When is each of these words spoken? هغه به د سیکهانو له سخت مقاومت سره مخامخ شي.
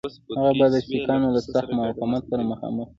هغه 0.37 0.51
به 0.59 0.65
د 0.73 0.75
سیکهانو 0.87 1.27
له 1.35 1.41
سخت 1.51 1.69
مقاومت 1.79 2.23
سره 2.29 2.41
مخامخ 2.51 2.85
شي. 2.87 2.89